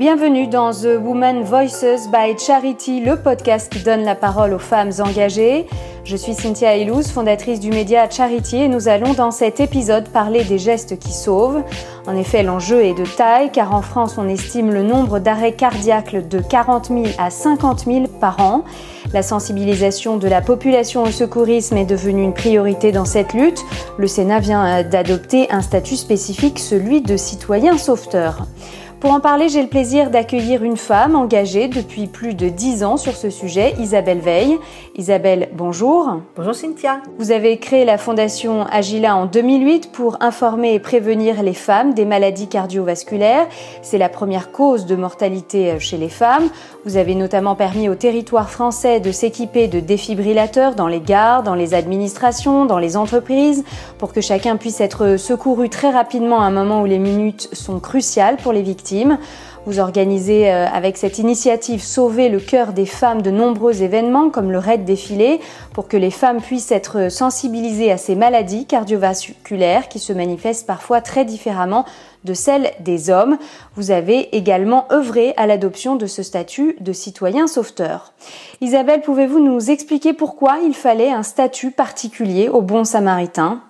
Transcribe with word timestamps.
Bienvenue 0.00 0.46
dans 0.46 0.72
The 0.72 0.98
Woman 0.98 1.42
Voices 1.42 2.08
by 2.10 2.34
Charity, 2.38 3.02
le 3.02 3.16
podcast 3.16 3.70
qui 3.70 3.80
donne 3.80 4.02
la 4.02 4.14
parole 4.14 4.54
aux 4.54 4.58
femmes 4.58 4.92
engagées. 4.98 5.66
Je 6.04 6.16
suis 6.16 6.32
Cynthia 6.32 6.74
Ilouz, 6.78 7.08
fondatrice 7.08 7.60
du 7.60 7.68
média 7.68 8.08
Charity, 8.08 8.62
et 8.62 8.68
nous 8.68 8.88
allons 8.88 9.12
dans 9.12 9.30
cet 9.30 9.60
épisode 9.60 10.08
parler 10.08 10.42
des 10.44 10.56
gestes 10.56 10.98
qui 10.98 11.12
sauvent. 11.12 11.62
En 12.06 12.16
effet, 12.16 12.42
l'enjeu 12.42 12.82
est 12.82 12.94
de 12.94 13.04
taille, 13.04 13.52
car 13.52 13.74
en 13.74 13.82
France, 13.82 14.16
on 14.16 14.26
estime 14.26 14.70
le 14.70 14.82
nombre 14.82 15.18
d'arrêts 15.18 15.52
cardiaques 15.52 16.26
de 16.26 16.38
40 16.38 16.86
000 16.86 17.02
à 17.18 17.28
50 17.28 17.80
000 17.84 18.04
par 18.22 18.40
an. 18.40 18.64
La 19.12 19.22
sensibilisation 19.22 20.16
de 20.16 20.28
la 20.28 20.40
population 20.40 21.02
au 21.02 21.10
secourisme 21.10 21.76
est 21.76 21.84
devenue 21.84 22.22
une 22.22 22.32
priorité 22.32 22.90
dans 22.90 23.04
cette 23.04 23.34
lutte. 23.34 23.62
Le 23.98 24.06
Sénat 24.06 24.38
vient 24.38 24.82
d'adopter 24.82 25.50
un 25.50 25.60
statut 25.60 25.96
spécifique, 25.96 26.58
celui 26.58 27.02
de 27.02 27.18
citoyen 27.18 27.76
sauveteur. 27.76 28.46
Pour 29.00 29.12
en 29.12 29.20
parler, 29.20 29.48
j'ai 29.48 29.62
le 29.62 29.68
plaisir 29.68 30.10
d'accueillir 30.10 30.62
une 30.62 30.76
femme 30.76 31.16
engagée 31.16 31.68
depuis 31.68 32.06
plus 32.06 32.34
de 32.34 32.50
dix 32.50 32.84
ans 32.84 32.98
sur 32.98 33.16
ce 33.16 33.30
sujet, 33.30 33.74
Isabelle 33.78 34.18
Veil. 34.18 34.58
Isabelle, 34.94 35.48
bonjour. 35.54 36.20
Bonjour 36.36 36.54
Cynthia. 36.54 37.00
Vous 37.16 37.32
avez 37.32 37.56
créé 37.56 37.86
la 37.86 37.96
fondation 37.96 38.66
Agila 38.70 39.16
en 39.16 39.24
2008 39.24 39.90
pour 39.90 40.18
informer 40.20 40.74
et 40.74 40.80
prévenir 40.80 41.42
les 41.42 41.54
femmes 41.54 41.94
des 41.94 42.04
maladies 42.04 42.46
cardiovasculaires. 42.46 43.46
C'est 43.80 43.96
la 43.96 44.10
première 44.10 44.52
cause 44.52 44.84
de 44.84 44.96
mortalité 44.96 45.80
chez 45.80 45.96
les 45.96 46.10
femmes. 46.10 46.50
Vous 46.84 46.98
avez 46.98 47.14
notamment 47.14 47.54
permis 47.54 47.88
au 47.88 47.94
territoire 47.94 48.50
français 48.50 49.00
de 49.00 49.12
s'équiper 49.12 49.66
de 49.66 49.80
défibrillateurs 49.80 50.74
dans 50.74 50.88
les 50.88 51.00
gares, 51.00 51.42
dans 51.42 51.54
les 51.54 51.72
administrations, 51.72 52.66
dans 52.66 52.78
les 52.78 52.98
entreprises, 52.98 53.64
pour 53.96 54.12
que 54.12 54.20
chacun 54.20 54.58
puisse 54.58 54.82
être 54.82 55.16
secouru 55.16 55.70
très 55.70 55.90
rapidement 55.90 56.42
à 56.42 56.44
un 56.44 56.50
moment 56.50 56.82
où 56.82 56.86
les 56.86 56.98
minutes 56.98 57.48
sont 57.54 57.80
cruciales 57.80 58.36
pour 58.36 58.52
les 58.52 58.60
victimes 58.60 58.89
vous 59.66 59.78
organisez 59.78 60.50
euh, 60.50 60.66
avec 60.66 60.96
cette 60.96 61.18
initiative 61.18 61.82
Sauver 61.82 62.28
le 62.28 62.40
cœur 62.40 62.72
des 62.72 62.86
femmes 62.86 63.22
de 63.22 63.30
nombreux 63.30 63.82
événements 63.82 64.30
comme 64.30 64.50
le 64.50 64.58
Raid 64.58 64.84
Défilé 64.84 65.40
pour 65.72 65.86
que 65.86 65.96
les 65.96 66.10
femmes 66.10 66.40
puissent 66.40 66.72
être 66.72 67.10
sensibilisées 67.10 67.92
à 67.92 67.98
ces 67.98 68.14
maladies 68.14 68.66
cardiovasculaires 68.66 69.88
qui 69.88 69.98
se 69.98 70.12
manifestent 70.12 70.66
parfois 70.66 71.00
très 71.00 71.24
différemment 71.24 71.84
de 72.24 72.34
celles 72.34 72.72
des 72.80 73.10
hommes. 73.10 73.38
Vous 73.76 73.90
avez 73.90 74.34
également 74.36 74.86
œuvré 74.92 75.34
à 75.36 75.46
l'adoption 75.46 75.96
de 75.96 76.06
ce 76.06 76.22
statut 76.22 76.76
de 76.80 76.92
citoyen 76.92 77.46
sauveteur. 77.46 78.12
Isabelle, 78.60 79.02
pouvez-vous 79.02 79.40
nous 79.40 79.70
expliquer 79.70 80.12
pourquoi 80.12 80.58
il 80.64 80.74
fallait 80.74 81.12
un 81.12 81.22
statut 81.22 81.70
particulier 81.70 82.48
au 82.48 82.62
bon 82.62 82.84
samaritain? 82.84 83.60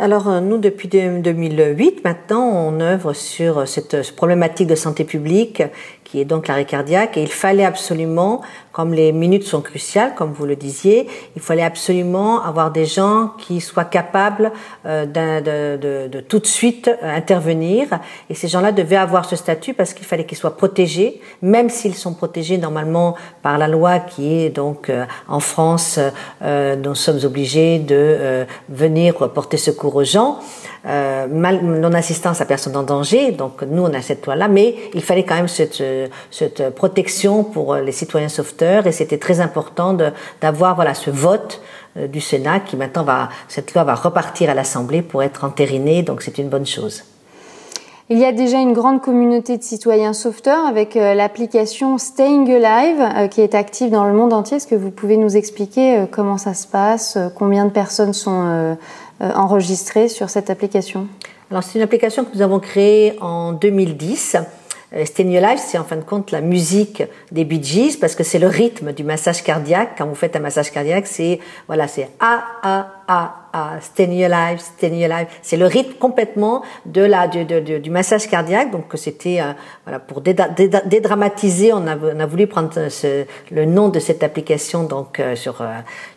Alors 0.00 0.28
euh, 0.28 0.40
nous, 0.40 0.56
depuis 0.56 0.88
2008, 0.88 2.04
maintenant, 2.04 2.42
on 2.42 2.80
œuvre 2.80 3.12
sur 3.12 3.68
cette 3.68 4.16
problématique 4.16 4.66
de 4.66 4.74
santé 4.74 5.04
publique 5.04 5.62
qui 6.10 6.20
est 6.20 6.24
donc 6.24 6.48
l'arrêt 6.48 6.64
cardiaque. 6.64 7.16
Et 7.16 7.22
il 7.22 7.28
fallait 7.28 7.64
absolument, 7.64 8.40
comme 8.72 8.92
les 8.92 9.12
minutes 9.12 9.44
sont 9.44 9.60
cruciales, 9.60 10.14
comme 10.16 10.32
vous 10.32 10.44
le 10.44 10.56
disiez, 10.56 11.06
il 11.36 11.42
fallait 11.42 11.62
absolument 11.62 12.42
avoir 12.42 12.72
des 12.72 12.84
gens 12.84 13.30
qui 13.38 13.60
soient 13.60 13.84
capables 13.84 14.50
euh, 14.86 15.06
de, 15.06 15.76
de, 15.76 16.08
de, 16.08 16.20
tout 16.20 16.40
de 16.40 16.46
suite 16.46 16.88
euh, 16.88 17.16
intervenir. 17.16 17.86
Et 18.28 18.34
ces 18.34 18.48
gens-là 18.48 18.72
devaient 18.72 18.96
avoir 18.96 19.24
ce 19.24 19.36
statut 19.36 19.72
parce 19.72 19.94
qu'il 19.94 20.04
fallait 20.04 20.26
qu'ils 20.26 20.38
soient 20.38 20.56
protégés, 20.56 21.20
même 21.42 21.70
s'ils 21.70 21.94
sont 21.94 22.14
protégés 22.14 22.58
normalement 22.58 23.14
par 23.42 23.56
la 23.56 23.68
loi 23.68 24.00
qui 24.00 24.34
est 24.34 24.50
donc 24.50 24.90
euh, 24.90 25.04
en 25.28 25.40
France, 25.40 25.98
nous 26.40 26.94
sommes 26.94 27.20
obligés 27.24 27.78
de 27.78 28.46
venir 28.68 29.14
porter 29.32 29.56
secours 29.56 29.89
aux 29.96 30.04
gens 30.04 30.38
euh, 30.86 31.26
non-assistance 31.26 32.40
à 32.40 32.46
personne 32.46 32.76
en 32.76 32.82
danger. 32.82 33.32
Donc 33.32 33.62
nous, 33.62 33.82
on 33.82 33.92
a 33.92 34.00
cette 34.00 34.24
loi-là, 34.24 34.48
mais 34.48 34.74
il 34.94 35.02
fallait 35.02 35.24
quand 35.24 35.34
même 35.34 35.48
cette, 35.48 35.82
protection 36.74 37.44
pour 37.44 37.74
les 37.74 37.92
citoyens 37.92 38.28
sauveteurs 38.28 38.86
et 38.86 38.92
c'était 38.92 39.18
très 39.18 39.40
important 39.40 39.96
d'avoir 40.40 40.74
voilà 40.74 40.94
ce 40.94 41.10
vote 41.10 41.60
euh, 41.96 42.06
du 42.06 42.20
Sénat 42.20 42.60
qui 42.60 42.76
maintenant 42.76 43.02
va 43.02 43.28
cette 43.48 43.74
loi 43.74 43.84
va 43.84 43.94
repartir 43.94 44.48
à 44.48 44.54
l'Assemblée 44.54 45.02
pour 45.02 45.22
être 45.22 45.44
entérinée. 45.44 46.02
Donc 46.02 46.22
c'est 46.22 46.38
une 46.38 46.48
bonne 46.48 46.66
chose. 46.66 47.02
Il 48.12 48.18
y 48.18 48.24
a 48.24 48.32
déjà 48.32 48.58
une 48.58 48.72
grande 48.72 49.00
communauté 49.00 49.56
de 49.56 49.62
citoyens 49.62 50.12
sauveteurs 50.12 50.66
avec 50.66 50.96
euh, 50.96 51.14
l'application 51.14 51.96
Staying 51.96 52.50
Alive 52.52 53.00
euh, 53.00 53.28
qui 53.28 53.40
est 53.40 53.54
active 53.54 53.90
dans 53.90 54.04
le 54.04 54.12
monde 54.12 54.32
entier. 54.32 54.56
Est-ce 54.56 54.66
que 54.66 54.74
vous 54.74 54.90
pouvez 54.90 55.16
nous 55.16 55.36
expliquer 55.36 56.06
comment 56.10 56.36
ça 56.36 56.52
se 56.52 56.66
passe, 56.66 57.16
combien 57.36 57.64
de 57.64 57.70
personnes 57.70 58.12
sont 58.12 58.76
euh, 59.22 59.32
enregistré 59.34 60.08
sur 60.08 60.30
cette 60.30 60.48
application? 60.48 61.06
Alors 61.50 61.62
c'est 61.62 61.78
une 61.78 61.84
application 61.84 62.24
que 62.24 62.34
nous 62.34 62.40
avons 62.40 62.58
créée 62.58 63.16
en 63.20 63.52
2010. 63.52 64.36
Euh, 64.94 65.04
Stay 65.04 65.24
Life, 65.24 65.60
c'est 65.62 65.76
en 65.76 65.84
fin 65.84 65.96
de 65.96 66.02
compte 66.02 66.30
la 66.30 66.40
musique 66.40 67.02
des 67.30 67.44
Bee 67.44 67.62
Gees 67.62 67.98
parce 68.00 68.14
que 68.14 68.24
c'est 68.24 68.38
le 68.38 68.46
rythme 68.46 68.92
du 68.92 69.04
massage 69.04 69.44
cardiaque. 69.44 69.90
Quand 69.98 70.06
vous 70.06 70.14
faites 70.14 70.36
un 70.36 70.40
massage 70.40 70.70
cardiaque, 70.70 71.06
c'est 71.06 71.38
voilà, 71.66 71.86
c'est 71.86 72.08
A 72.18 72.42
A 72.62 72.86
A 73.08 73.39
à 73.52 73.80
Stay 73.80 74.24
Alive, 74.24 74.60
Stay 74.60 75.04
Alive. 75.04 75.28
C'est 75.42 75.56
le 75.56 75.66
rythme 75.66 75.94
complètement 75.94 76.62
de 76.86 77.02
la 77.02 77.28
du, 77.28 77.44
du, 77.44 77.80
du 77.80 77.90
massage 77.90 78.28
cardiaque. 78.28 78.70
Donc 78.70 78.84
c'était 78.94 79.40
euh, 79.40 79.52
voilà 79.84 79.98
pour 79.98 80.20
dédramatiser, 80.20 81.72
on 81.72 81.86
a, 81.86 81.96
on 81.96 82.20
a 82.20 82.26
voulu 82.26 82.46
prendre 82.46 82.88
ce, 82.88 83.24
le 83.50 83.64
nom 83.64 83.88
de 83.88 83.98
cette 83.98 84.22
application 84.22 84.84
donc 84.84 85.20
euh, 85.20 85.36
sur 85.36 85.60
euh, 85.60 85.66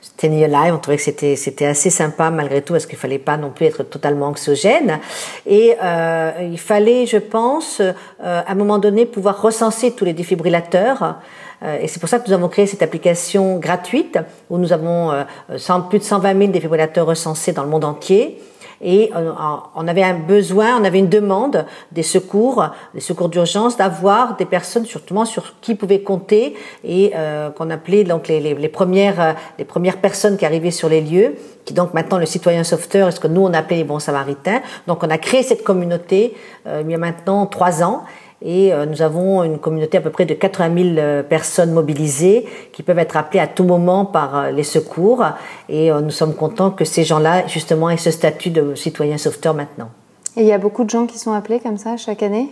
Stay 0.01 0.43
Alive. 0.43 0.73
On 0.73 0.79
trouvait 0.79 0.97
que 0.97 1.03
c'était 1.03 1.35
c'était 1.35 1.65
assez 1.65 1.89
sympa 1.89 2.29
malgré 2.29 2.61
tout 2.61 2.73
parce 2.73 2.85
qu'il 2.85 2.97
fallait 2.97 3.19
pas 3.19 3.37
non 3.37 3.49
plus 3.49 3.65
être 3.65 3.83
totalement 3.83 4.27
anxiogène 4.27 4.99
et 5.45 5.75
euh, 5.81 6.31
il 6.41 6.59
fallait, 6.59 7.05
je 7.05 7.17
pense, 7.17 7.81
à 8.21 8.51
un 8.51 8.55
moment 8.55 8.77
donné 8.77 9.05
pouvoir 9.05 9.41
recenser 9.41 9.91
tous 9.91 10.05
les 10.05 10.13
défibrillateurs. 10.13 11.15
Euh, 11.63 11.79
et 11.81 11.87
c'est 11.87 11.99
pour 11.99 12.09
ça 12.09 12.19
que 12.19 12.27
nous 12.27 12.33
avons 12.33 12.49
créé 12.49 12.67
cette 12.67 12.81
application 12.81 13.57
gratuite 13.57 14.19
où 14.49 14.57
nous 14.57 14.73
avons 14.73 15.11
euh, 15.11 15.79
plus 15.89 15.99
de 15.99 16.03
120 16.03 16.37
000 16.37 16.51
défibrillateurs 16.51 17.05
recensés 17.05 17.53
dans 17.53 17.63
le 17.63 17.69
monde 17.69 17.85
entier. 17.85 18.41
Et 18.85 19.11
euh, 19.15 19.31
on 19.75 19.87
avait 19.87 20.03
un 20.03 20.15
besoin, 20.15 20.77
on 20.77 20.83
avait 20.83 20.99
une 20.99 21.07
demande 21.07 21.65
des 21.93 22.03
secours, 22.03 22.65
des 22.93 22.99
secours 22.99 23.29
d'urgence, 23.29 23.77
d'avoir 23.77 24.35
des 24.35 24.43
personnes 24.43 24.85
surtout 24.85 25.23
sur 25.23 25.53
qui 25.61 25.75
pouvaient 25.75 26.01
compter 26.01 26.55
et 26.83 27.13
qu'on 27.55 27.69
appelait 27.69 28.03
donc 28.03 28.27
les, 28.27 28.41
les, 28.41 28.55
les, 28.55 28.67
premières 28.67 29.35
les 29.57 29.63
premières 29.63 29.97
personnes 29.97 30.35
qui 30.35 30.45
arrivaient 30.45 30.71
sur 30.71 30.89
les 30.89 30.99
lieux, 30.99 31.35
qui 31.63 31.73
donc 31.73 31.93
maintenant 31.93 32.17
le 32.17 32.25
citoyen 32.25 32.65
sauveteur, 32.65 33.07
est 33.07 33.11
ce 33.11 33.21
que 33.21 33.27
nous 33.27 33.41
on 33.41 33.53
appelait 33.53 33.77
les 33.77 33.83
bons 33.85 33.99
samaritains. 33.99 34.61
Donc 34.87 35.01
on 35.03 35.09
a 35.09 35.17
créé 35.17 35.43
cette 35.43 35.63
communauté 35.63 36.35
il 36.65 36.91
y 36.91 36.95
a 36.95 36.97
maintenant 36.97 37.45
trois 37.45 37.83
ans 37.83 38.03
et 38.43 38.73
euh, 38.73 38.85
nous 38.85 39.01
avons 39.01 39.43
une 39.43 39.57
communauté 39.57 39.97
à 39.97 40.01
peu 40.01 40.09
près 40.09 40.25
de 40.25 40.33
80 40.33 40.93
000 40.95 40.97
euh, 40.97 41.23
personnes 41.23 41.71
mobilisées 41.71 42.45
qui 42.73 42.83
peuvent 42.83 42.99
être 42.99 43.15
appelées 43.15 43.39
à 43.39 43.47
tout 43.47 43.63
moment 43.63 44.03
par 44.03 44.37
euh, 44.37 44.51
les 44.51 44.63
secours. 44.63 45.23
Et 45.69 45.89
nous 45.91 46.09
sommes 46.11 46.35
contents 46.35 46.69
que 46.69 46.83
ces 46.83 47.05
gens-là, 47.05 47.47
justement, 47.47 47.89
aient 47.89 47.97
ce 47.97 48.11
statut 48.11 48.49
de 48.49 48.75
citoyen 48.75 49.17
sauveteur 49.17 49.53
maintenant. 49.53 49.89
Et 50.35 50.41
il 50.41 50.47
y 50.47 50.51
a 50.51 50.57
beaucoup 50.57 50.83
de 50.83 50.89
gens 50.89 51.05
qui 51.05 51.17
sont 51.17 51.31
appelés 51.31 51.59
comme 51.59 51.77
ça 51.77 51.95
chaque 51.95 52.21
année? 52.21 52.49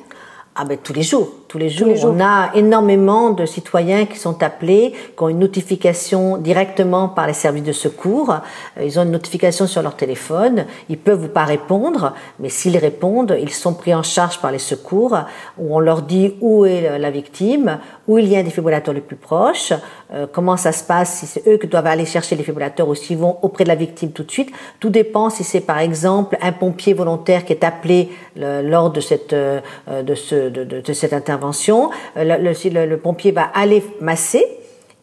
Ah 0.56 0.66
ben 0.66 0.78
tous 0.78 0.94
les 0.94 1.03
jours, 1.03 1.30
tous 1.51 1.57
les 1.57 1.67
jours, 1.67 1.94
on 2.06 2.22
a 2.22 2.51
énormément 2.56 3.31
de 3.31 3.45
citoyens 3.45 4.06
qui 4.06 4.17
sont 4.17 4.41
appelés, 4.41 4.94
qui 5.17 5.22
ont 5.22 5.28
une 5.28 5.39
notification 5.39 6.38
directement 6.38 7.09
par 7.09 7.28
les 7.28 7.34
services 7.34 7.63
de 7.63 7.73
secours. 7.73 8.31
Euh, 8.78 8.85
ils 8.85 8.97
ont 8.97 9.03
une 9.03 9.12
notification 9.12 9.67
sur 9.67 9.81
leur 9.81 9.97
téléphone. 9.97 10.66
Ils 10.88 10.97
peuvent 10.97 11.28
pas 11.28 11.44
répondre, 11.44 12.13
mais 12.39 12.47
s'ils 12.47 12.78
répondent, 12.78 13.35
ils 13.38 13.50
sont 13.50 13.73
pris 13.73 13.94
en 13.94 14.01
charge 14.01 14.39
par 14.39 14.53
les 14.53 14.59
secours, 14.59 15.17
où 15.57 15.75
on 15.75 15.81
leur 15.81 16.03
dit 16.03 16.35
où 16.39 16.63
est 16.63 16.97
la 16.97 17.12
victime, 17.12 17.79
où 18.07 18.18
il 18.18 18.29
y 18.29 18.38
a 18.38 18.39
un 18.39 18.44
défibrillateur 18.44 18.94
le 18.94 19.01
plus 19.01 19.18
proche, 19.18 19.73
euh, 20.13 20.28
comment 20.31 20.56
ça 20.56 20.72
se 20.72 20.85
passe, 20.85 21.19
si 21.19 21.25
c'est 21.25 21.45
eux 21.50 21.57
qui 21.57 21.68
doivent 21.68 21.88
aller 21.88 22.06
chercher 22.06 22.35
le 22.35 22.39
défibrillateur 22.39 22.88
ou 22.88 22.95
s'ils 22.95 23.18
vont 23.18 23.38
auprès 23.41 23.66
de 23.66 23.69
la 23.69 23.75
victime 23.75 24.12
tout 24.12 24.23
de 24.23 24.31
suite. 24.31 24.51
Tout 24.79 24.89
dépend 24.89 25.29
si 25.29 25.44
c'est 25.44 25.59
par 25.59 25.79
exemple 25.79 26.38
un 26.41 26.53
pompier 26.53 26.94
volontaire 26.94 27.44
qui 27.44 27.51
est 27.51 27.66
appelé 27.66 28.09
lors 28.38 28.89
de 28.89 29.01
cette 29.01 29.33
euh, 29.33 29.59
de 30.03 30.16
ce 30.16 30.50
de, 30.50 30.94
cette 30.94 31.13
intervention. 31.13 31.41
Euh, 31.44 32.86
le, 32.86 32.98
pompier 32.98 33.32
va 33.32 33.50
aller 33.54 33.84
masser 34.00 34.46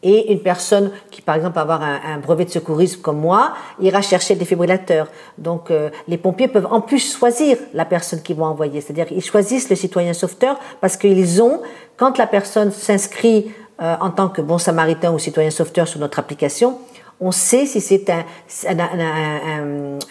et 0.01 0.31
une 0.31 0.39
personne 0.39 0.91
qui, 1.11 1.21
par 1.21 1.35
exemple, 1.35 1.55
va 1.55 1.61
avoir 1.61 1.81
un, 1.81 2.19
brevet 2.19 2.45
de 2.45 2.49
secourisme 2.49 3.01
comme 3.01 3.19
moi, 3.19 3.53
ira 3.81 4.01
chercher 4.01 4.33
le 4.33 4.39
défibrillateur. 4.39 5.07
Donc, 5.37 5.71
euh, 5.71 5.89
les 6.07 6.17
pompiers 6.17 6.47
peuvent 6.47 6.67
en 6.71 6.81
plus 6.81 7.17
choisir 7.17 7.57
la 7.73 7.85
personne 7.85 8.21
qu'ils 8.21 8.37
vont 8.37 8.45
envoyer. 8.45 8.79
C'est-à-dire 8.79 9.07
qu'ils 9.07 9.23
choisissent 9.23 9.69
le 9.69 9.75
citoyen 9.75 10.13
sauveteur 10.13 10.57
parce 10.79 10.95
qu'ils 10.95 11.41
ont, 11.41 11.61
quand 11.97 12.17
la 12.17 12.27
personne 12.27 12.71
s'inscrit 12.71 13.51
euh, 13.81 13.95
en 13.99 14.09
tant 14.09 14.29
que 14.29 14.41
bon 14.41 14.57
samaritain 14.57 15.11
ou 15.11 15.19
citoyen 15.19 15.49
sauveteur 15.51 15.87
sur 15.87 15.99
notre 15.99 16.19
application, 16.19 16.79
on 17.21 17.31
sait 17.31 17.65
si 17.65 17.81
c'est 17.81 18.09
un, 18.09 18.25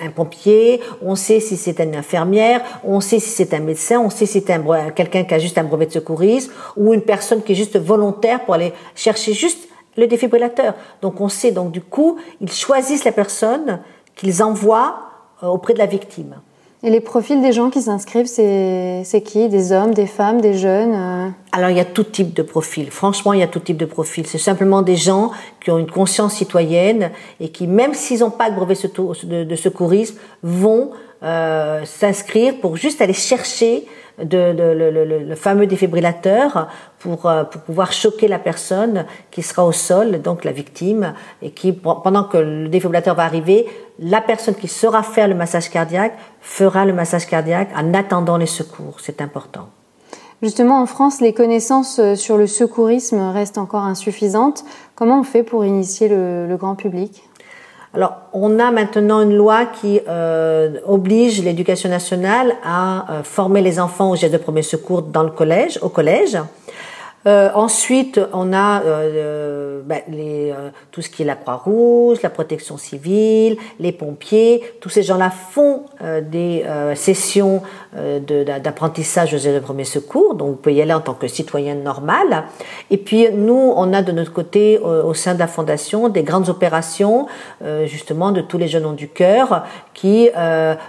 un, 0.00 0.10
pompier, 0.14 0.81
on 1.02 1.14
sait 1.14 1.40
si 1.40 1.56
c'est 1.56 1.81
une 1.81 1.96
infirmière, 1.96 2.62
on 2.84 3.00
sait 3.00 3.19
si 3.19 3.31
c'est 3.31 3.55
un 3.55 3.60
médecin, 3.60 3.99
on 4.00 4.10
sait 4.10 4.26
si 4.26 4.43
c'est 4.44 4.52
un, 4.52 4.90
quelqu'un 4.90 5.25
qui 5.25 5.34
a 5.34 5.38
juste 5.38 5.56
un 5.58 5.64
brevet 5.64 5.87
de 5.87 5.93
secourisme 5.93 6.52
ou 6.76 6.93
une 6.93 7.02
personne 7.02 7.43
qui 7.43 7.52
est 7.52 7.55
juste 7.55 7.78
volontaire 7.78 8.44
pour 8.44 8.55
aller 8.55 8.72
chercher 8.94 9.32
juste 9.32 9.69
le 9.96 10.06
défibrillateur. 10.06 10.75
Donc 11.02 11.20
on 11.20 11.28
sait, 11.28 11.50
donc 11.50 11.72
du 11.72 11.81
coup, 11.81 12.19
ils 12.40 12.52
choisissent 12.52 13.05
la 13.05 13.12
personne 13.12 13.81
qu'ils 14.14 14.43
envoient 14.43 15.00
euh, 15.43 15.46
auprès 15.46 15.75
de 15.75 15.78
la 15.78 15.87
victime. 15.87 16.40
Et 16.85 16.91
les 16.91 17.01
profils 17.01 17.43
des 17.43 17.53
gens 17.53 17.71
qui 17.71 17.83
s'inscrivent, 17.83 18.27
c'est 18.27 19.23
qui? 19.25 19.49
Des 19.49 19.73
hommes, 19.73 19.95
des 19.95 20.07
femmes, 20.07 20.41
des 20.41 20.55
jeunes 20.55 20.95
euh? 20.95 21.29
Alors 21.51 21.71
il 21.71 21.77
y 21.77 21.81
a 21.81 21.85
tout 21.85 22.05
type 22.05 22.35
de 22.35 22.43
profil. 22.43 22.91
Franchement, 22.93 23.33
il 23.33 23.41
y 23.41 23.43
a 23.43 23.49
tout 23.49 23.59
type 23.59 23.79
de 23.79 23.85
profil. 23.85 24.27
C'est 24.27 24.39
simplement 24.39 24.83
des 24.83 24.95
gens 24.95 25.33
qui 25.61 25.73
ont 25.73 25.79
une 25.79 25.91
conscience 25.91 26.35
citoyenne 26.35 27.11
et 27.41 27.49
qui, 27.49 27.67
même 27.67 27.95
s'ils 27.95 28.21
n'ont 28.21 28.31
pas 28.31 28.49
de 28.49 28.55
brevet 28.55 28.75
de 29.25 29.57
secourisme, 29.57 30.19
vont 30.43 30.91
euh, 31.23 31.85
s'inscrire 31.85 32.61
pour 32.61 32.76
juste 32.76 33.00
aller 33.00 33.12
chercher 33.12 33.85
de, 34.23 34.55
le, 34.56 35.35
fameux 35.35 35.67
défibrillateur 35.67 36.69
pour, 36.99 37.26
euh, 37.26 37.44
pour 37.44 37.61
pouvoir 37.62 37.93
choquer 37.93 38.29
la 38.29 38.38
personne 38.38 39.05
qui 39.31 39.43
sera 39.43 39.65
au 39.65 39.73
sol, 39.73 40.20
donc 40.23 40.44
la 40.44 40.53
victime, 40.53 41.15
et 41.43 41.50
qui, 41.50 41.73
pendant 41.73 42.25
que 42.25 42.38
le 42.38 42.69
défibrillateur 42.69 43.15
va 43.15 43.25
arriver, 43.25 43.67
la 43.99 44.20
personne 44.20 44.55
qui 44.55 44.69
saura 44.69 45.03
faire 45.03 45.29
le 45.29 45.35
massage 45.35 45.70
cardiaque 45.70 46.17
fera 46.41 46.85
le 46.85 46.93
massage 46.93 47.26
cardiaque 47.26 47.70
en 47.76 47.94
attendant 47.94 48.37
les 48.37 48.47
secours. 48.47 48.99
C'est 49.00 49.20
important. 49.20 49.69
Justement, 50.41 50.81
en 50.81 50.87
France, 50.87 51.20
les 51.20 51.32
connaissances 51.32 51.99
euh, 51.99 52.15
sur 52.15 52.37
le 52.37 52.47
secourisme 52.47 53.19
restent 53.31 53.59
encore 53.59 53.82
insuffisantes. 53.82 54.65
Comment 54.94 55.20
on 55.20 55.25
fait 55.25 55.43
pour 55.43 55.65
initier 55.65 56.09
le 56.09 56.56
grand 56.56 56.76
public? 56.76 57.28
Alors, 57.94 58.17
on 58.35 58.58
a 58.58 58.70
maintenant 58.70 59.23
une 59.23 59.35
loi 59.35 59.64
qui 59.64 60.00
euh, 60.08 60.79
oblige 60.87 61.43
l'éducation 61.43 61.88
nationale 61.88 62.55
à 62.62 63.11
euh, 63.11 63.23
former 63.23 63.62
les 63.62 63.81
enfants 63.81 64.11
aux 64.11 64.17
gestes 64.17 64.35
de 64.35 64.38
premier 64.38 64.62
secours 64.62 65.02
dans 65.02 65.23
le 65.23 65.31
collège, 65.31 65.79
au 65.81 65.88
collège. 65.88 66.37
Euh, 67.29 67.51
ensuite, 67.55 68.19
on 68.33 68.55
a 68.55 68.83
euh, 68.83 69.83
ben, 69.85 70.01
les, 70.09 70.51
euh, 70.51 70.71
tout 70.93 71.03
ce 71.03 71.11
qui 71.11 71.23
est 71.23 71.25
la 71.27 71.35
Croix-Rouge, 71.37 72.23
la 72.23 72.31
protection 72.31 72.79
civile, 72.79 73.59
les 73.79 73.93
pompiers. 73.93 74.63
Tous 74.81 74.89
ces 74.89 75.03
gens-là 75.03 75.31
font 75.31 75.85
des 76.23 76.65
sessions 76.95 77.63
d'apprentissage 77.93 79.35
aux 79.35 79.39
de 79.39 79.59
premier 79.59 79.85
secours. 79.85 80.35
Donc, 80.35 80.49
vous 80.49 80.57
pouvez 80.57 80.77
y 80.77 80.83
aller 80.83 80.93
en 80.93 81.01
tant 81.01 81.15
que 81.15 81.29
citoyenne 81.29 81.83
normale. 81.83 82.45
Et 82.91 82.97
puis, 82.97 83.31
nous, 83.33 83.73
on 83.77 83.93
a 83.93 84.03
de 84.03 84.13
notre 84.13 84.33
côté, 84.33 84.79
au 84.79 85.15
sein 85.15 85.35
de 85.35 85.39
la 85.39 85.47
Fondation, 85.47 86.09
des 86.09 86.23
grandes 86.23 86.49
opérations, 86.49 87.27
justement, 87.85 88.33
de 88.33 88.41
tous 88.41 88.59
les 88.59 88.69
jeunes 88.69 88.95
du 88.95 89.09
cœur 89.09 89.65
qui 90.00 90.31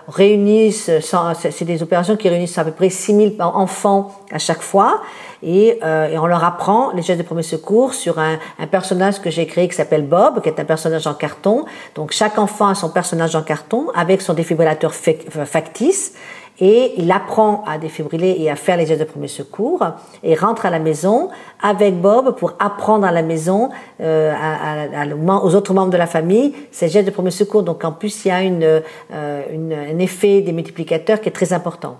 réunissent, 0.08 0.92
c'est 1.34 1.66
des 1.66 1.82
opérations 1.82 2.16
qui 2.16 2.30
réunissent 2.30 2.60
à 2.60 2.64
peu 2.64 2.72
près 2.72 2.90
6000 2.90 3.38
enfants 3.40 4.12
à 4.32 4.38
chaque 4.38 4.62
fois. 4.62 5.02
Et, 5.42 5.80
euh, 5.84 6.10
et, 6.10 6.18
on 6.18 6.28
leur 6.28 6.44
apprend 6.44 6.92
les 6.94 7.02
gestes 7.02 7.22
de 7.22 7.26
premier 7.26 7.44
secours 7.44 7.94
sur 7.94 8.20
un, 8.20 8.38
un 8.60 8.68
personnage 8.68 9.22
que 9.22 9.30
j'ai 9.30 9.48
créé 9.48 9.68
qui 9.70 9.76
s'appelle 9.76 10.04
Bob, 10.04 10.42
qui 10.42 10.50
est 10.50 10.60
un 10.60 10.66
personnage 10.66 11.08
en 11.08 11.14
carton. 11.14 11.66
Donc 11.96 12.12
chaque 12.12 12.38
enfant 12.38 12.68
a 12.68 12.76
son 12.76 12.90
personnage 12.90 13.36
en 13.36 13.42
carton 13.42 13.88
avec 13.96 14.22
son 14.22 14.34
défibrillateur 14.34 14.94
factice 14.94 16.14
et 16.62 16.94
il 16.98 17.12
apprend 17.12 17.64
à 17.66 17.78
défibriller 17.78 18.42
et 18.42 18.50
à 18.50 18.56
faire 18.56 18.78
les 18.78 18.86
gestes 18.86 19.00
de 19.00 19.06
premier 19.06 19.28
secours 19.28 19.86
et 20.24 20.36
rentre 20.36 20.66
à 20.66 20.70
la 20.70 20.80
maison 20.80 21.30
avec 21.62 22.00
Bob 22.00 22.36
pour 22.36 22.54
apprendre 22.60 23.06
à 23.06 23.12
la 23.12 23.22
maison 23.22 23.70
euh, 24.02 24.34
à, 24.34 25.06
aux 25.44 25.56
autres 25.56 25.74
membres 25.74 25.92
de 25.92 25.98
la 25.98 26.08
famille 26.08 26.54
ces 26.72 26.90
gestes 26.90 27.08
de 27.08 27.14
premier 27.14 27.32
secours. 27.32 27.64
Donc 27.64 27.84
en 27.86 27.92
plus 27.92 28.26
il 28.26 28.28
y 28.28 28.32
a 28.32 28.42
une, 28.42 28.64
euh, 28.64 29.42
une, 29.52 29.74
un 29.74 30.00
effet 30.00 30.42
des 30.42 30.52
multiplicateurs 30.52 31.22
qui 31.22 31.30
est 31.30 31.34
très 31.34 31.54
important. 31.54 31.98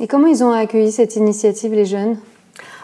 Et 0.00 0.06
comment 0.06 0.28
ils 0.28 0.42
ont 0.42 0.52
accueilli 0.52 0.92
cette 0.92 1.16
initiative 1.16 1.74
les 1.74 1.84
jeunes? 1.84 2.16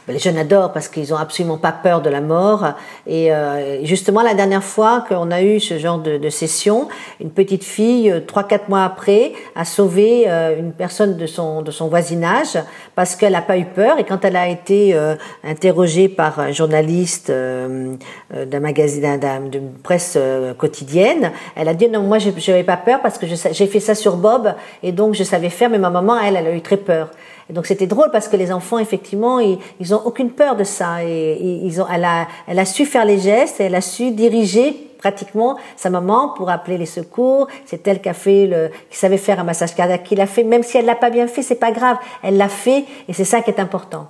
Les 0.08 0.18
jeunes 0.18 0.38
adorent 0.38 0.72
parce 0.72 0.88
qu'ils 0.88 1.12
ont 1.12 1.16
absolument 1.16 1.58
pas 1.58 1.72
peur 1.72 2.00
de 2.00 2.10
la 2.10 2.20
mort. 2.20 2.64
Et 3.06 3.32
euh, 3.32 3.84
justement, 3.84 4.22
la 4.22 4.34
dernière 4.34 4.62
fois 4.62 5.04
qu'on 5.08 5.30
a 5.30 5.42
eu 5.42 5.60
ce 5.60 5.78
genre 5.78 5.98
de, 5.98 6.16
de 6.16 6.30
session, 6.30 6.88
une 7.20 7.30
petite 7.30 7.64
fille, 7.64 8.10
euh, 8.10 8.20
trois 8.20 8.44
quatre 8.44 8.68
mois 8.68 8.84
après, 8.84 9.32
a 9.54 9.64
sauvé 9.64 10.24
euh, 10.26 10.58
une 10.58 10.72
personne 10.72 11.16
de 11.16 11.26
son 11.26 11.62
de 11.62 11.70
son 11.70 11.88
voisinage 11.88 12.58
parce 12.94 13.16
qu'elle 13.16 13.32
n'a 13.32 13.42
pas 13.42 13.58
eu 13.58 13.64
peur. 13.64 13.98
Et 13.98 14.04
quand 14.04 14.24
elle 14.24 14.36
a 14.36 14.48
été 14.48 14.94
euh, 14.94 15.16
interrogée 15.44 16.08
par 16.08 16.38
un 16.38 16.52
journaliste 16.52 17.30
d'un 17.30 18.60
magazine, 18.60 19.20
d'une 19.50 19.72
presse 19.72 20.18
quotidienne, 20.58 21.32
elle 21.56 21.68
a 21.68 21.74
dit 21.74 21.88
non, 21.88 22.02
moi 22.02 22.18
je 22.18 22.30
n'avais 22.30 22.64
pas 22.64 22.76
peur 22.76 23.00
parce 23.02 23.18
que 23.18 23.26
j'ai 23.26 23.66
fait 23.66 23.80
ça 23.80 23.94
sur 23.94 24.16
Bob 24.16 24.54
et 24.82 24.92
donc 24.92 25.14
je 25.14 25.24
savais 25.24 25.50
faire. 25.50 25.70
Mais 25.70 25.78
ma 25.78 25.90
maman, 25.90 26.18
elle, 26.20 26.36
elle 26.36 26.46
a 26.46 26.52
eu 26.52 26.60
très 26.60 26.76
peur. 26.76 27.10
Et 27.48 27.52
donc 27.52 27.66
c'était 27.66 27.86
drôle 27.86 28.10
parce 28.10 28.28
que 28.28 28.36
les 28.36 28.52
enfants, 28.52 28.78
effectivement, 28.78 29.38
ils, 29.38 29.58
ils 29.80 29.94
ont 29.94 30.02
aucune 30.04 30.30
peur 30.30 30.56
de 30.56 30.64
ça. 30.64 31.04
Et, 31.04 31.38
ils 31.40 31.80
ont, 31.80 31.86
elle 31.92 32.04
a, 32.04 32.26
elle 32.46 32.58
a 32.58 32.64
su 32.64 32.84
faire 32.84 33.04
les 33.04 33.18
gestes, 33.18 33.60
elle 33.60 33.74
a 33.74 33.80
su 33.80 34.10
diriger 34.10 34.72
pratiquement 34.98 35.56
sa 35.76 35.90
maman 35.90 36.30
pour 36.36 36.50
appeler 36.50 36.78
les 36.78 36.86
secours. 36.86 37.46
C'est 37.64 37.86
elle 37.86 38.00
qui 38.00 38.08
a 38.08 38.14
fait 38.14 38.46
le, 38.46 38.70
qui 38.90 38.98
savait 38.98 39.18
faire 39.18 39.38
un 39.38 39.44
massage 39.44 39.74
cardiaque, 39.74 40.04
qui 40.04 40.16
l'a 40.16 40.26
fait. 40.26 40.42
Même 40.42 40.62
si 40.62 40.78
elle 40.78 40.86
l'a 40.86 40.96
pas 40.96 41.10
bien 41.10 41.26
fait, 41.26 41.42
c'est 41.42 41.54
pas 41.54 41.72
grave. 41.72 41.96
Elle 42.22 42.36
l'a 42.36 42.48
fait, 42.48 42.84
et 43.08 43.12
c'est 43.12 43.24
ça 43.24 43.40
qui 43.40 43.50
est 43.50 43.60
important. 43.60 44.08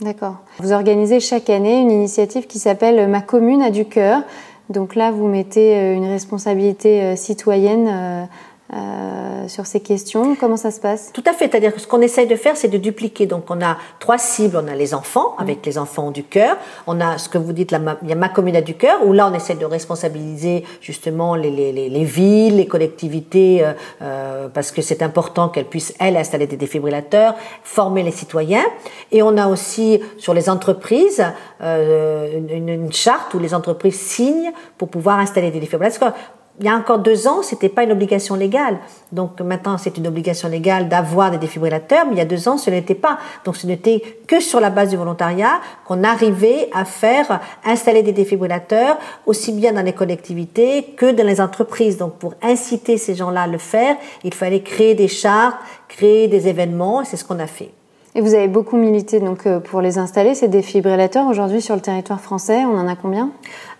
D'accord. 0.00 0.36
Vous 0.58 0.72
organisez 0.72 1.20
chaque 1.20 1.48
année 1.48 1.80
une 1.80 1.92
initiative 1.92 2.48
qui 2.48 2.58
s'appelle 2.58 3.08
Ma 3.08 3.20
commune 3.20 3.62
a 3.62 3.70
du 3.70 3.84
cœur. 3.84 4.22
Donc 4.68 4.94
là, 4.96 5.10
vous 5.10 5.28
mettez 5.28 5.76
euh, 5.76 5.94
une 5.94 6.08
responsabilité 6.08 7.02
euh, 7.02 7.16
citoyenne 7.16 8.28
euh, 8.74 9.48
sur 9.48 9.66
ces 9.66 9.80
questions 9.80 10.34
Comment 10.34 10.56
ça 10.56 10.70
se 10.70 10.80
passe? 10.80 11.10
Tout 11.12 11.24
à 11.26 11.32
fait. 11.32 11.50
C'est-à-dire 11.50 11.74
que 11.74 11.80
ce 11.80 11.86
qu'on 11.86 12.00
essaye 12.00 12.26
de 12.26 12.36
faire, 12.36 12.56
c'est 12.56 12.68
de 12.68 12.78
dupliquer. 12.78 13.26
Donc, 13.26 13.44
on 13.50 13.60
a 13.60 13.76
trois 13.98 14.18
cibles. 14.18 14.56
On 14.56 14.66
a 14.66 14.74
les 14.74 14.94
enfants, 14.94 15.34
avec 15.38 15.58
mm. 15.58 15.66
les 15.66 15.78
enfants 15.78 16.10
du 16.10 16.24
cœur. 16.24 16.56
On 16.86 17.00
a 17.00 17.18
ce 17.18 17.28
que 17.28 17.38
vous 17.38 17.52
dites, 17.52 17.70
la, 17.70 17.80
il 18.02 18.08
y 18.08 18.12
a 18.12 18.16
ma 18.16 18.28
commune 18.28 18.60
du 18.60 18.74
cœur, 18.74 19.04
où 19.04 19.12
là, 19.12 19.28
on 19.30 19.34
essaie 19.34 19.54
de 19.54 19.64
responsabiliser 19.64 20.64
justement 20.80 21.34
les, 21.34 21.50
les, 21.50 21.72
les, 21.72 22.04
villes, 22.04 22.56
les 22.56 22.66
collectivités, 22.66 23.64
euh, 23.64 23.72
euh, 24.00 24.48
parce 24.48 24.70
que 24.70 24.82
c'est 24.82 25.02
important 25.02 25.48
qu'elles 25.48 25.66
puissent, 25.66 25.94
elles, 25.98 26.16
installer 26.16 26.46
des 26.46 26.56
défibrillateurs, 26.56 27.34
former 27.62 28.02
les 28.02 28.10
citoyens. 28.10 28.64
Et 29.10 29.22
on 29.22 29.36
a 29.36 29.48
aussi, 29.48 30.00
sur 30.18 30.34
les 30.34 30.48
entreprises, 30.48 31.24
euh, 31.62 32.38
une, 32.38 32.68
une, 32.68 32.92
charte 32.92 33.34
où 33.34 33.38
les 33.38 33.54
entreprises 33.54 33.98
signent 34.00 34.52
pour 34.78 34.88
pouvoir 34.88 35.18
installer 35.18 35.50
des 35.50 35.60
défibrillateurs 35.60 36.14
il 36.60 36.66
y 36.66 36.68
a 36.68 36.76
encore 36.76 36.98
deux 36.98 37.26
ans, 37.26 37.42
c'était 37.42 37.70
pas 37.70 37.82
une 37.82 37.92
obligation 37.92 38.34
légale. 38.34 38.78
Donc 39.10 39.40
maintenant, 39.40 39.78
c'est 39.78 39.96
une 39.96 40.06
obligation 40.06 40.48
légale 40.48 40.88
d'avoir 40.88 41.30
des 41.30 41.38
défibrillateurs, 41.38 42.06
mais 42.06 42.12
il 42.12 42.18
y 42.18 42.20
a 42.20 42.26
deux 42.26 42.46
ans, 42.46 42.58
ce 42.58 42.70
n'était 42.70 42.94
pas. 42.94 43.18
Donc 43.44 43.56
ce 43.56 43.66
n'était 43.66 44.00
que 44.26 44.38
sur 44.38 44.60
la 44.60 44.68
base 44.68 44.90
du 44.90 44.96
volontariat 44.96 45.60
qu'on 45.86 46.04
arrivait 46.04 46.68
à 46.74 46.84
faire 46.84 47.40
installer 47.64 48.02
des 48.02 48.12
défibrillateurs 48.12 48.98
aussi 49.26 49.52
bien 49.52 49.72
dans 49.72 49.82
les 49.82 49.94
collectivités 49.94 50.94
que 50.96 51.10
dans 51.10 51.26
les 51.26 51.40
entreprises. 51.40 51.96
Donc 51.96 52.18
pour 52.18 52.34
inciter 52.42 52.98
ces 52.98 53.14
gens-là 53.14 53.42
à 53.42 53.46
le 53.46 53.58
faire, 53.58 53.96
il 54.22 54.34
fallait 54.34 54.62
créer 54.62 54.94
des 54.94 55.08
chartes, 55.08 55.56
créer 55.88 56.28
des 56.28 56.48
événements, 56.48 57.02
c'est 57.04 57.16
ce 57.16 57.24
qu'on 57.24 57.38
a 57.38 57.46
fait. 57.46 57.70
Et 58.14 58.20
vous 58.20 58.34
avez 58.34 58.48
beaucoup 58.48 58.76
milité 58.76 59.20
donc 59.20 59.46
euh, 59.46 59.58
pour 59.58 59.80
les 59.80 59.96
installer, 59.96 60.34
ces 60.34 60.48
défibrillateurs. 60.48 61.26
Aujourd'hui, 61.28 61.62
sur 61.62 61.74
le 61.74 61.80
territoire 61.80 62.20
français, 62.20 62.58
on 62.66 62.76
en 62.76 62.86
a 62.86 62.94
combien? 62.94 63.30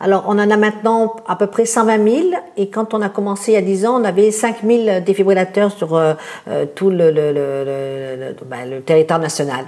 Alors, 0.00 0.24
on 0.26 0.38
en 0.38 0.50
a 0.50 0.56
maintenant 0.56 1.16
à 1.28 1.36
peu 1.36 1.48
près 1.48 1.66
120 1.66 2.08
000. 2.08 2.26
Et 2.56 2.70
quand 2.70 2.94
on 2.94 3.02
a 3.02 3.10
commencé 3.10 3.52
il 3.52 3.54
y 3.56 3.58
a 3.58 3.62
10 3.62 3.84
ans, 3.84 4.00
on 4.00 4.04
avait 4.04 4.30
5 4.30 4.62
000 4.66 5.00
défibrillateurs 5.04 5.70
sur 5.70 5.94
euh, 5.94 6.14
euh, 6.48 6.64
tout 6.74 6.88
le, 6.88 7.10
le, 7.10 7.32
le, 7.34 8.34
ben, 8.46 8.70
le, 8.70 8.80
territoire 8.80 9.18
national. 9.18 9.66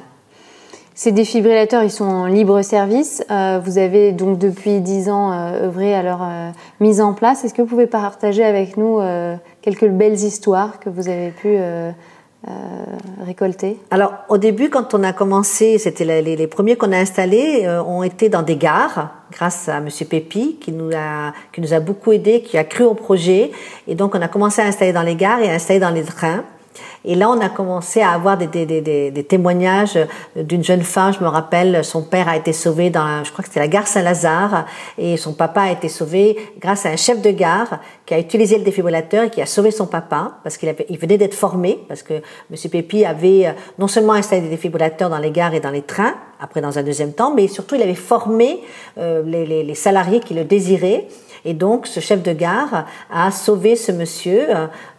Ces 0.94 1.12
défibrillateurs, 1.12 1.82
ils 1.82 1.90
sont 1.90 2.04
en 2.04 2.26
libre 2.26 2.62
service. 2.62 3.22
vous 3.64 3.78
avez 3.78 4.12
donc 4.12 4.38
depuis 4.38 4.80
10 4.80 5.10
ans 5.10 5.32
œuvré 5.60 5.92
à 5.92 6.04
leur 6.04 6.20
mise 6.78 7.00
en 7.00 7.14
place. 7.14 7.44
Est-ce 7.44 7.52
que 7.52 7.62
vous 7.62 7.68
pouvez 7.68 7.88
partager 7.88 8.44
avec 8.44 8.76
nous 8.76 9.00
quelques 9.60 9.88
belles 9.88 10.14
histoires 10.14 10.78
que 10.78 10.88
vous 10.88 11.08
avez 11.08 11.30
pu 11.30 11.58
euh, 12.48 13.74
Alors 13.90 14.14
au 14.28 14.38
début, 14.38 14.70
quand 14.70 14.94
on 14.94 15.02
a 15.02 15.12
commencé, 15.12 15.78
c'était 15.78 16.04
les, 16.04 16.36
les, 16.36 16.46
premiers 16.46 16.76
qu'on 16.76 16.92
a 16.92 16.98
installés 16.98 17.62
euh, 17.64 17.82
ont 17.82 18.02
été 18.02 18.28
dans 18.28 18.42
des 18.42 18.56
gares, 18.56 19.10
grâce 19.32 19.68
à 19.68 19.80
Monsieur 19.80 20.06
Pépi 20.06 20.58
qui 20.60 20.72
nous 20.72 20.90
a 20.94 21.32
qui 21.52 21.60
nous 21.60 21.72
a 21.72 21.80
beaucoup 21.80 22.12
aidé, 22.12 22.42
qui 22.42 22.58
a 22.58 22.64
cru 22.64 22.84
au 22.84 22.94
projet, 22.94 23.50
et 23.88 23.94
donc 23.94 24.14
on 24.14 24.22
a 24.22 24.28
commencé 24.28 24.62
à 24.62 24.66
installer 24.66 24.92
dans 24.92 25.02
les 25.02 25.16
gares 25.16 25.40
et 25.40 25.50
à 25.50 25.54
installer 25.54 25.80
dans 25.80 25.90
les 25.90 26.02
trains. 26.02 26.44
Et 27.06 27.14
là, 27.14 27.28
on 27.28 27.40
a 27.40 27.50
commencé 27.50 28.00
à 28.00 28.10
avoir 28.10 28.38
des, 28.38 28.46
des, 28.46 28.64
des, 28.64 29.10
des 29.10 29.24
témoignages 29.24 29.98
d'une 30.36 30.64
jeune 30.64 30.82
femme. 30.82 31.12
Je 31.12 31.20
me 31.20 31.28
rappelle, 31.28 31.84
son 31.84 32.02
père 32.02 32.28
a 32.28 32.36
été 32.36 32.52
sauvé 32.52 32.88
dans, 32.88 33.22
je 33.24 33.30
crois 33.30 33.42
que 33.42 33.48
c'était 33.48 33.60
la 33.60 33.68
gare 33.68 33.86
Saint-Lazare, 33.86 34.64
et 34.96 35.16
son 35.16 35.34
papa 35.34 35.62
a 35.62 35.70
été 35.72 35.88
sauvé 35.88 36.36
grâce 36.58 36.86
à 36.86 36.90
un 36.90 36.96
chef 36.96 37.20
de 37.20 37.30
gare 37.30 37.80
qui 38.06 38.14
a 38.14 38.18
utilisé 38.18 38.56
le 38.58 38.64
défibrillateur 38.64 39.24
et 39.24 39.30
qui 39.30 39.42
a 39.42 39.46
sauvé 39.46 39.70
son 39.70 39.86
papa 39.86 40.38
parce 40.42 40.56
qu'il 40.56 40.74
il 40.88 40.98
venait 40.98 41.18
d'être 41.18 41.34
formé 41.34 41.78
parce 41.88 42.02
que 42.02 42.14
Monsieur 42.50 42.68
Pépi 42.68 43.04
avait 43.04 43.46
euh, 43.46 43.52
non 43.78 43.88
seulement 43.88 44.14
installé 44.14 44.42
des 44.42 44.48
défibrillateurs 44.48 45.10
dans 45.10 45.18
les 45.18 45.30
gares 45.30 45.54
et 45.54 45.60
dans 45.60 45.70
les 45.70 45.82
trains, 45.82 46.14
après 46.40 46.60
dans 46.60 46.78
un 46.78 46.82
deuxième 46.82 47.12
temps, 47.12 47.34
mais 47.34 47.48
surtout 47.48 47.74
il 47.74 47.82
avait 47.82 47.94
formé 47.94 48.60
euh, 48.98 49.22
les, 49.24 49.46
les, 49.46 49.62
les 49.62 49.74
salariés 49.74 50.20
qui 50.20 50.34
le 50.34 50.44
désiraient 50.44 51.06
et 51.44 51.52
donc, 51.52 51.86
ce 51.86 52.00
chef 52.00 52.22
de 52.22 52.32
gare 52.32 52.86
a 53.12 53.30
sauvé 53.30 53.76
ce 53.76 53.92
monsieur. 53.92 54.46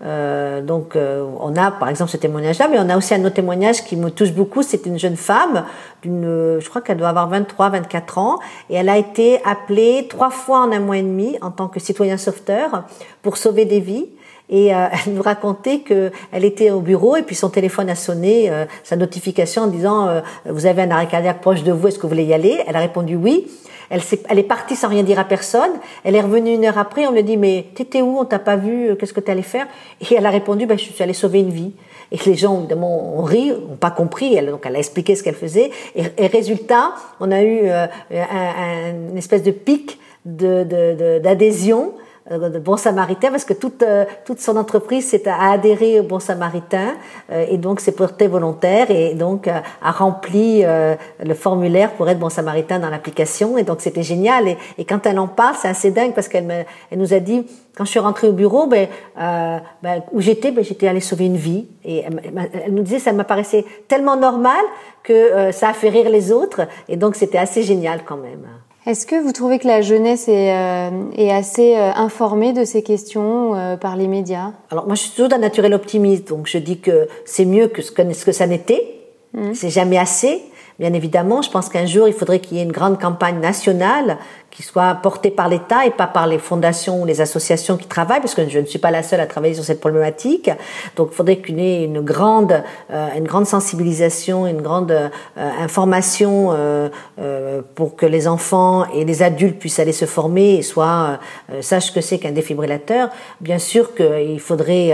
Euh, 0.03 0.61
donc, 0.61 0.95
euh, 0.95 1.25
on 1.39 1.55
a 1.55 1.71
par 1.71 1.89
exemple 1.89 2.11
ce 2.11 2.17
témoignage-là, 2.17 2.67
mais 2.67 2.77
on 2.79 2.89
a 2.89 2.97
aussi 2.97 3.15
un 3.15 3.23
autre 3.25 3.35
témoignage 3.35 3.83
qui 3.83 3.95
me 3.95 4.11
touche 4.11 4.31
beaucoup. 4.31 4.61
C'est 4.61 4.85
une 4.85 4.99
jeune 4.99 5.15
femme, 5.15 5.65
d'une, 6.03 6.59
je 6.59 6.69
crois 6.69 6.81
qu'elle 6.81 6.97
doit 6.97 7.09
avoir 7.09 7.27
23, 7.29 7.69
24 7.69 8.17
ans, 8.19 8.39
et 8.69 8.75
elle 8.75 8.89
a 8.89 8.97
été 8.97 9.39
appelée 9.43 10.07
trois 10.07 10.29
fois 10.29 10.59
en 10.59 10.71
un 10.71 10.79
mois 10.79 10.97
et 10.97 11.03
demi 11.03 11.37
en 11.41 11.49
tant 11.49 11.67
que 11.67 11.79
citoyen 11.79 12.17
sauveteur 12.17 12.83
pour 13.23 13.37
sauver 13.37 13.65
des 13.65 13.79
vies. 13.79 14.07
Et 14.49 14.73
euh, 14.73 14.87
elle 15.05 15.13
nous 15.13 15.21
racontait 15.21 15.79
que 15.79 16.11
elle 16.31 16.45
était 16.45 16.71
au 16.71 16.81
bureau 16.81 17.15
et 17.15 17.23
puis 17.23 17.35
son 17.35 17.49
téléphone 17.49 17.89
a 17.89 17.95
sonné, 17.95 18.49
euh, 18.49 18.65
sa 18.83 18.95
notification 18.95 19.63
en 19.63 19.67
disant 19.67 20.07
euh, 20.07 20.21
vous 20.45 20.65
avez 20.65 20.83
un 20.83 20.91
arrêt 20.91 21.07
cardiaque 21.07 21.41
proche 21.41 21.63
de 21.63 21.71
vous, 21.71 21.87
est-ce 21.87 21.97
que 21.97 22.03
vous 22.03 22.09
voulez 22.09 22.25
y 22.25 22.33
aller? 22.33 22.63
Elle 22.67 22.75
a 22.75 22.79
répondu 22.79 23.15
oui. 23.15 23.47
Elle, 23.91 23.99
est, 23.99 24.25
elle 24.29 24.39
est 24.39 24.43
partie 24.43 24.75
sans 24.75 24.87
rien 24.87 25.03
dire 25.03 25.19
à 25.19 25.25
personne. 25.25 25.69
Elle 26.03 26.15
est 26.15 26.21
revenue 26.21 26.51
une 26.51 26.65
heure 26.65 26.79
après. 26.79 27.05
On 27.05 27.11
lui 27.11 27.19
a 27.19 27.23
dit 27.23 27.37
mais 27.37 27.67
t'étais 27.75 28.01
où? 28.01 28.17
On 28.17 28.25
t'a 28.25 28.39
pas 28.39 28.55
vu 28.55 28.95
Qu'est-ce 28.97 29.13
que 29.13 29.19
tu 29.19 29.29
allais 29.29 29.43
faire? 29.43 29.67
Et 30.01 30.15
elle 30.15 30.25
a 30.25 30.31
répondu 30.31 30.65
ben, 30.65 30.77
je 30.77 30.85
suis 30.85 31.03
allée 31.03 31.13
sauver 31.13 31.39
une 31.39 31.51
vie. 31.51 31.73
Et 32.11 32.17
les 32.25 32.35
gens 32.35 32.57
évidemment 32.59 33.19
ont 33.19 33.23
ri, 33.23 33.49
n'ont 33.49 33.75
pas 33.79 33.91
compris. 33.91 34.33
Elle, 34.35 34.47
donc 34.47 34.63
elle 34.65 34.75
a 34.75 34.79
expliqué 34.79 35.15
ce 35.15 35.21
qu'elle 35.21 35.35
faisait. 35.35 35.69
Et, 35.95 36.03
et, 36.17 36.27
résultat, 36.27 36.93
on 37.19 37.31
a 37.31 37.43
eu 37.43 37.69
un, 37.69 37.89
un, 38.11 39.09
une 39.11 39.17
espèce 39.17 39.43
de 39.43 39.51
pic 39.51 39.99
d'adhésion. 40.25 41.79
De, 41.79 41.89
de, 41.89 41.93
euh, 41.93 42.04
de 42.31 42.57
Bon 42.57 42.75
Samaritain 42.75 43.29
parce 43.29 43.45
que 43.45 43.53
toute, 43.53 43.83
euh, 43.83 44.03
toute 44.25 44.39
son 44.39 44.57
entreprise 44.57 45.07
s'est 45.07 45.27
adhérée 45.27 45.99
au 45.99 46.03
Bon 46.03 46.19
Samaritain 46.19 46.95
euh, 47.31 47.45
et 47.47 47.57
donc 47.59 47.79
s'est 47.79 47.91
portée 47.91 48.27
volontaire 48.27 48.89
et 48.89 49.13
donc 49.13 49.47
a 49.47 49.91
rempli 49.91 50.63
le 50.63 51.33
formulaire 51.35 51.91
pour 51.91 52.09
être 52.09 52.17
Bon 52.17 52.29
Samaritain 52.29 52.79
dans 52.79 52.89
l'application 52.89 53.59
et 53.59 53.63
donc 53.63 53.81
c'était 53.81 54.01
génial 54.01 54.47
et, 54.47 54.57
et, 54.79 54.85
quand 54.85 55.05
elle 55.05 55.19
en 55.19 55.27
parle 55.27 55.55
c'est 55.61 55.67
assez 55.67 55.91
dingue 55.91 56.13
parce 56.13 56.27
qu'elle 56.27 56.65
elle 56.89 56.97
nous 56.97 57.13
a 57.13 57.19
dit 57.19 57.45
quand 57.77 57.85
je 57.85 57.91
suis 57.91 57.99
rentrée 57.99 58.27
au 58.27 58.33
bureau 58.33 58.65
ben, 58.65 58.87
euh, 59.19 59.57
ben 59.83 60.01
où 60.11 60.19
j'étais 60.19 60.51
ben, 60.51 60.63
j'étais 60.63 60.87
allée 60.87 61.01
sauver 61.01 61.25
une 61.25 61.37
vie 61.37 61.67
et 61.83 61.99
elle, 61.99 62.49
elle 62.65 62.73
nous 62.73 62.83
disait 62.83 62.99
ça 62.99 63.13
m'apparaissait 63.13 63.65
tellement 63.87 64.17
normal 64.17 64.63
que 65.03 65.51
ça 65.51 65.69
a 65.69 65.73
fait 65.73 65.89
rire 65.89 66.09
les 66.09 66.31
autres 66.31 66.67
et 66.89 66.97
donc 66.97 67.15
c'était 67.15 67.37
assez 67.37 67.61
génial 67.61 68.01
quand 68.03 68.17
même. 68.17 68.47
Est-ce 68.85 69.07
que 69.07 69.15
vous 69.15 69.31
trouvez 69.31 69.57
que 69.57 69.67
la 69.67 69.81
jeunesse 69.81 70.27
est, 70.27 70.53
euh, 70.53 70.89
est 71.17 71.31
assez 71.31 71.75
euh, 71.75 71.91
informée 71.95 72.53
de 72.53 72.63
ces 72.65 72.83
questions 72.83 73.55
euh, 73.55 73.77
par 73.77 73.95
les 73.95 74.07
médias? 74.07 74.51
Alors 74.69 74.85
moi 74.85 74.93
je 74.93 75.01
suis 75.01 75.11
toujours 75.11 75.29
d'un 75.29 75.39
naturel 75.39 75.73
optimiste, 75.73 76.27
donc 76.27 76.45
je 76.45 76.59
dis 76.59 76.79
que 76.79 77.07
c'est 77.25 77.45
mieux 77.45 77.67
que 77.67 77.81
ce 77.81 77.91
que, 77.91 78.13
ce 78.13 78.25
que 78.25 78.31
ça 78.31 78.45
n'était. 78.45 79.01
Mmh. 79.33 79.55
C'est 79.55 79.71
jamais 79.71 79.97
assez. 79.97 80.39
Bien 80.77 80.93
évidemment, 80.93 81.41
je 81.41 81.49
pense 81.49 81.69
qu'un 81.69 81.87
jour 81.87 82.07
il 82.07 82.13
faudrait 82.13 82.39
qu'il 82.39 82.57
y 82.57 82.59
ait 82.59 82.63
une 82.63 82.71
grande 82.71 83.01
campagne 83.01 83.39
nationale 83.39 84.19
qui 84.55 84.63
soit 84.63 84.95
porté 84.95 85.31
par 85.31 85.49
l'État 85.49 85.85
et 85.85 85.91
pas 85.91 86.07
par 86.07 86.27
les 86.27 86.39
fondations 86.39 87.01
ou 87.01 87.05
les 87.05 87.19
associations 87.19 87.75
qui 87.75 87.87
travaillent, 87.87 88.21
parce 88.21 88.35
que 88.35 88.47
je 88.47 88.59
ne 88.59 88.65
suis 88.65 88.79
pas 88.79 88.91
la 88.91 89.03
seule 89.03 89.19
à 89.19 89.27
travailler 89.27 89.53
sur 89.53 89.65
cette 89.65 89.81
problématique. 89.81 90.49
Donc, 90.95 91.09
il 91.11 91.15
faudrait 91.15 91.37
qu'il 91.37 91.59
y 91.59 91.63
ait 91.63 91.83
une 91.83 92.01
grande, 92.01 92.63
euh, 92.91 93.07
une 93.17 93.25
grande 93.25 93.47
sensibilisation, 93.47 94.47
une 94.47 94.61
grande 94.61 94.91
euh, 94.91 95.09
information 95.35 96.51
euh, 96.51 96.89
euh, 97.19 97.61
pour 97.75 97.95
que 97.95 98.05
les 98.05 98.27
enfants 98.27 98.85
et 98.93 99.03
les 99.03 99.23
adultes 99.23 99.59
puissent 99.59 99.79
aller 99.79 99.91
se 99.91 100.05
former 100.05 100.55
et 100.55 100.61
soient 100.61 101.19
euh, 101.51 101.61
sachent 101.61 101.93
que 101.93 102.01
c'est 102.01 102.17
qu'un 102.17 102.31
défibrillateur. 102.31 103.09
Bien 103.41 103.59
sûr 103.59 103.93
qu'il 103.93 104.39
faudrait 104.39 104.93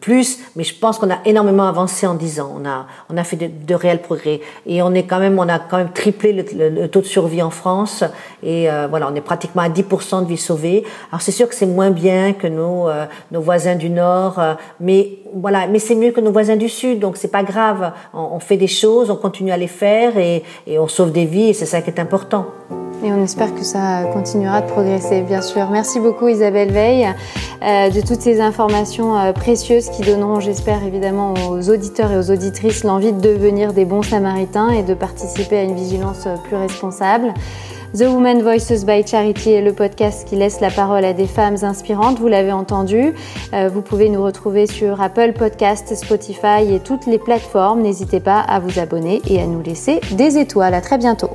plus, 0.00 0.38
mais 0.56 0.64
je 0.64 0.74
pense 0.74 0.98
qu'on 0.98 1.10
a 1.10 1.18
énormément 1.24 1.66
avancé 1.66 2.06
en 2.06 2.14
10 2.14 2.40
ans. 2.40 2.54
On 2.60 2.68
a, 2.68 2.86
on 3.10 3.16
a 3.16 3.24
fait 3.24 3.36
de, 3.36 3.48
de, 3.48 3.74
réels 3.74 4.02
progrès 4.02 4.40
et 4.66 4.82
on 4.82 4.94
est 4.94 5.04
quand 5.04 5.18
même, 5.18 5.38
on 5.38 5.48
a 5.48 5.58
quand 5.58 5.78
même 5.78 5.92
triplé 5.92 6.32
le, 6.32 6.44
le, 6.56 6.68
le 6.68 6.88
taux 6.88 7.00
de 7.00 7.06
survie 7.06 7.42
en 7.42 7.50
France 7.50 8.04
et 8.42 8.70
euh, 8.70 8.83
voilà, 8.88 9.08
on 9.10 9.14
est 9.14 9.20
pratiquement 9.20 9.62
à 9.62 9.68
10% 9.68 10.22
de 10.22 10.28
vies 10.28 10.36
sauvées. 10.36 10.84
Alors 11.10 11.22
c'est 11.22 11.32
sûr 11.32 11.48
que 11.48 11.54
c'est 11.54 11.66
moins 11.66 11.90
bien 11.90 12.32
que 12.32 12.46
nos 12.46 12.88
euh, 12.88 13.06
nos 13.30 13.40
voisins 13.40 13.74
du 13.74 13.90
nord, 13.90 14.38
euh, 14.38 14.54
mais 14.80 15.18
voilà, 15.34 15.66
mais 15.66 15.78
c'est 15.78 15.94
mieux 15.94 16.12
que 16.12 16.20
nos 16.20 16.32
voisins 16.32 16.56
du 16.56 16.68
sud, 16.68 17.00
donc 17.00 17.16
c'est 17.16 17.28
pas 17.30 17.42
grave. 17.42 17.92
On, 18.12 18.38
fait 18.38 18.56
des 18.56 18.68
choses, 18.68 19.10
on 19.10 19.16
continue 19.16 19.52
à 19.52 19.56
les 19.56 19.66
faire 19.66 20.16
et, 20.16 20.42
on 20.78 20.88
sauve 20.88 21.12
des 21.12 21.24
vies, 21.24 21.48
et 21.48 21.52
c'est 21.52 21.66
ça 21.66 21.80
qui 21.80 21.90
est 21.90 22.00
important. 22.00 22.46
Et 23.02 23.12
on 23.12 23.22
espère 23.22 23.54
que 23.54 23.62
ça 23.62 24.04
continuera 24.12 24.62
de 24.62 24.66
progresser, 24.66 25.20
bien 25.22 25.42
sûr. 25.42 25.68
Merci 25.70 26.00
beaucoup 26.00 26.28
Isabelle 26.28 26.72
Veil 26.72 27.06
euh, 27.62 27.90
de 27.90 28.00
toutes 28.00 28.20
ces 28.20 28.40
informations 28.40 29.18
euh, 29.18 29.32
précieuses 29.32 29.90
qui 29.90 30.02
donneront, 30.02 30.40
j'espère 30.40 30.82
évidemment, 30.84 31.34
aux 31.50 31.68
auditeurs 31.68 32.12
et 32.12 32.18
aux 32.18 32.30
auditrices 32.30 32.84
l'envie 32.84 33.12
de 33.12 33.20
devenir 33.20 33.72
des 33.72 33.84
bons 33.84 34.02
samaritains 34.02 34.70
et 34.70 34.82
de 34.82 34.94
participer 34.94 35.58
à 35.58 35.62
une 35.62 35.74
vigilance 35.74 36.28
plus 36.44 36.56
responsable. 36.56 37.34
The 37.94 38.08
Woman 38.08 38.42
Voices 38.42 38.84
by 38.84 39.06
Charity 39.06 39.52
est 39.52 39.62
le 39.62 39.72
podcast 39.72 40.26
qui 40.26 40.34
laisse 40.34 40.60
la 40.60 40.72
parole 40.72 41.04
à 41.04 41.12
des 41.12 41.28
femmes 41.28 41.58
inspirantes, 41.62 42.18
vous 42.18 42.26
l'avez 42.26 42.50
entendu. 42.50 43.12
Euh, 43.52 43.68
vous 43.72 43.82
pouvez 43.82 44.08
nous 44.08 44.20
retrouver 44.20 44.66
sur 44.66 45.00
Apple 45.00 45.32
Podcast, 45.32 45.94
Spotify 45.94 46.74
et 46.74 46.80
toutes 46.80 47.06
les 47.06 47.20
plateformes. 47.20 47.82
N'hésitez 47.82 48.18
pas 48.18 48.40
à 48.40 48.58
vous 48.58 48.80
abonner 48.80 49.22
et 49.28 49.40
à 49.40 49.46
nous 49.46 49.62
laisser 49.62 50.00
des 50.10 50.38
étoiles. 50.38 50.74
À 50.74 50.80
très 50.80 50.98
bientôt. 50.98 51.30